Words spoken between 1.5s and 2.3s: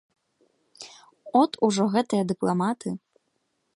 ужо гэтыя